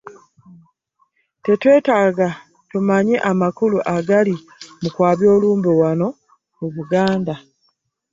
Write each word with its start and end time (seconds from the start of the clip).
Twetaaga 1.61 2.27
tumanye 2.69 3.15
amakulu 3.31 3.77
agali 3.95 4.35
mu 4.81 4.89
kwabya 4.95 5.27
olumbe 5.35 5.71
wano 5.81 6.07
mu 6.57 6.67
Buganda. 6.75 7.35